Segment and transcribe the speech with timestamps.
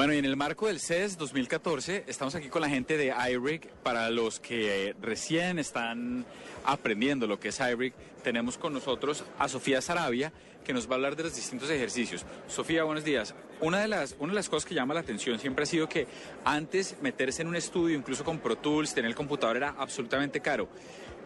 [0.00, 3.68] Bueno, y en el marco del CES 2014 estamos aquí con la gente de iRig.
[3.82, 6.24] Para los que recién están
[6.64, 7.92] aprendiendo lo que es iRig,
[8.24, 10.32] tenemos con nosotros a Sofía Sarabia,
[10.64, 12.24] que nos va a hablar de los distintos ejercicios.
[12.48, 13.34] Sofía, buenos días.
[13.60, 16.06] Una de las, una de las cosas que llama la atención siempre ha sido que
[16.46, 20.66] antes meterse en un estudio, incluso con Pro Tools, tener el computador era absolutamente caro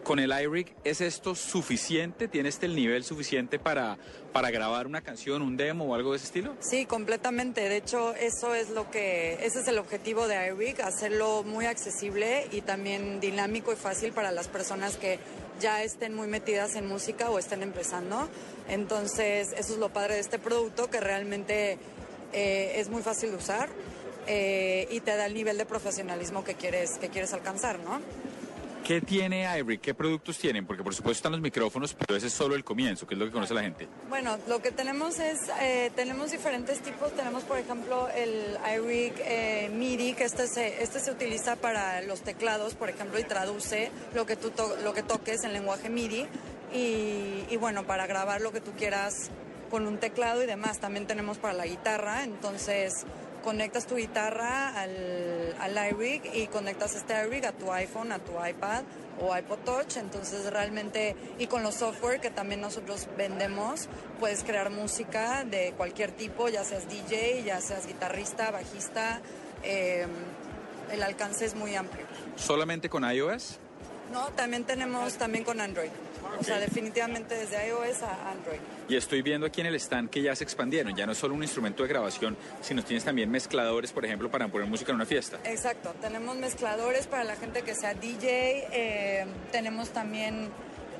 [0.05, 2.27] con el iRig, ¿es esto suficiente?
[2.27, 3.97] ¿Tiene este el nivel suficiente para,
[4.31, 6.55] para grabar una canción, un demo o algo de ese estilo?
[6.59, 7.67] Sí, completamente.
[7.67, 12.47] De hecho, eso es lo que, ese es el objetivo de iRig, hacerlo muy accesible
[12.51, 15.17] y también dinámico y fácil para las personas que
[15.59, 18.29] ya estén muy metidas en música o estén empezando.
[18.69, 21.79] Entonces, eso es lo padre de este producto, que realmente
[22.31, 23.69] eh, es muy fácil de usar
[24.27, 28.01] eh, y te da el nivel de profesionalismo que quieres, que quieres alcanzar, ¿no?
[28.85, 29.81] ¿Qué tiene iRig?
[29.81, 30.67] ¿Qué productos tienen?
[30.67, 33.25] Porque por supuesto están los micrófonos, pero ese es solo el comienzo, que es lo
[33.25, 33.87] que conoce la gente.
[34.09, 37.11] Bueno, lo que tenemos es, eh, tenemos diferentes tipos.
[37.15, 42.21] Tenemos, por ejemplo, el iRig eh, MIDI, que este se, este se utiliza para los
[42.21, 44.51] teclados, por ejemplo, y traduce lo que, tú
[44.83, 46.27] lo que toques en lenguaje MIDI.
[46.71, 49.31] Y, y bueno, para grabar lo que tú quieras
[49.71, 50.77] con un teclado y demás.
[50.77, 53.03] También tenemos para la guitarra, entonces
[53.45, 58.33] conectas tu guitarra al, al iRig y conectas este iRig a tu iPhone, a tu
[58.43, 58.83] iPad
[59.21, 63.87] o iPod Touch, entonces realmente, y con los software que también nosotros vendemos,
[64.19, 69.21] puedes crear música de cualquier tipo, ya seas DJ, ya seas guitarrista, bajista,
[69.63, 70.09] em,
[70.91, 72.05] el alcance es muy amplio.
[72.35, 73.59] ¿Solamente con iOS?
[74.11, 75.89] No, también tenemos también con Android.
[76.39, 78.59] O sea, definitivamente desde iOS a Android.
[78.89, 81.33] Y estoy viendo aquí en el stand que ya se expandieron, ya no es solo
[81.33, 85.05] un instrumento de grabación, sino tienes también mezcladores, por ejemplo, para poner música en una
[85.05, 85.39] fiesta.
[85.45, 90.49] Exacto, tenemos mezcladores para la gente que sea DJ, eh, tenemos también,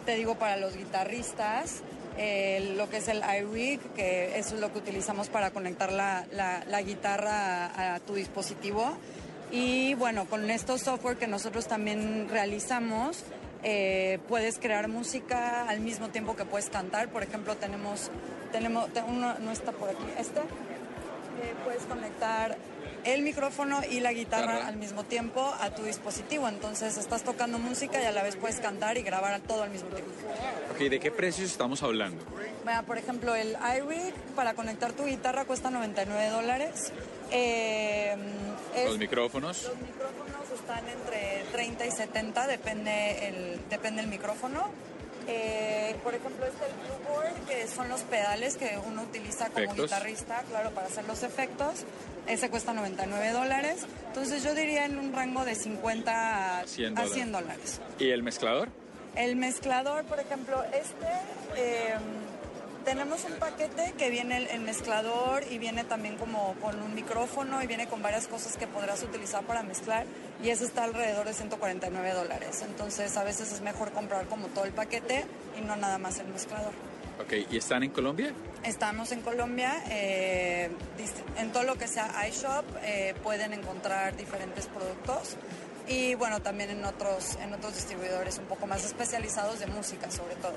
[0.05, 1.81] te digo, para los guitarristas.
[2.17, 6.25] Eh, lo que es el iRig, que eso es lo que utilizamos para conectar la,
[6.31, 8.97] la, guitarra a, a tu dispositivo.
[9.51, 13.23] Y bueno, con estos software que nosotros también realizamos,
[13.63, 17.09] eh, puedes crear música al mismo tiempo que puedes cantar.
[17.09, 18.11] Por ejemplo, tenemos,
[18.51, 20.39] tenemos uno no está por aquí, este.
[20.39, 22.57] Eh, puedes conectar
[23.05, 26.47] el micrófono y la guitarra al mismo tiempo a tu dispositivo.
[26.49, 29.89] Entonces estás tocando música y a la vez puedes cantar y grabar todo al mismo
[29.89, 30.11] tiempo.
[30.71, 32.23] Ok, ¿de qué precios estamos hablando?
[32.63, 36.91] Bueno, por ejemplo, el iRig para conectar tu guitarra cuesta 99 dólares.
[37.31, 37.74] Eh,
[38.85, 39.63] los micrófonos.
[39.63, 44.69] Los micrófonos están entre 30 y 70, depende el, depende el micrófono.
[45.27, 49.73] Eh, por ejemplo, este el Blue Board, que son los pedales que uno utiliza como
[49.73, 51.83] guitarrista, claro, para hacer los efectos.
[52.27, 53.85] Ese cuesta 99 dólares.
[54.07, 57.81] Entonces yo diría en un rango de 50 a 100 dólares.
[57.99, 58.69] ¿Y el mezclador?
[59.15, 61.07] El mezclador, por ejemplo, este...
[61.55, 61.95] Eh,
[62.85, 67.67] tenemos un paquete que viene el, mezclador y viene también como con un micrófono y
[67.67, 70.05] viene con varias cosas que podrás utilizar para mezclar
[70.43, 72.63] y ese está alrededor de 149 dólares.
[72.65, 75.25] Entonces a veces es mejor comprar como todo el paquete
[75.57, 76.73] y no nada más el mezclador.
[77.19, 78.33] Ok, ¿y están en Colombia?
[78.63, 80.69] Estamos en Colombia, eh,
[81.37, 85.37] en todo lo que sea iShop eh, pueden encontrar diferentes productos
[85.87, 90.35] y bueno, también en otros, en otros distribuidores un poco más especializados de música sobre
[90.35, 90.53] todo.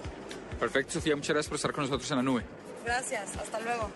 [0.59, 2.43] Perfecto, Sofía, muchas gracias por estar con nosotros en la nube.
[2.85, 3.91] Gracias, hasta luego.